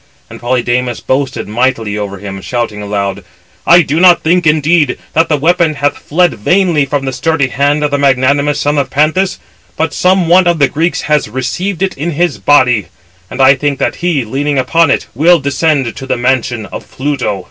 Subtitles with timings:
[0.31, 3.23] And Polydamas boasted mightily over him, shouting aloud:
[3.67, 7.83] "I do not think, indeed, that the weapon hath fled vainly from the sturdy hand
[7.83, 9.37] of the magnanimous son of Panthous,
[9.77, 12.87] but some one of the Greeks has received it in his body;
[13.29, 17.39] and I think that he, leaning upon it, will descend to the mansion of Pluto."